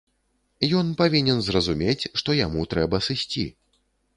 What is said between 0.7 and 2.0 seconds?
Ён павінен зразумець,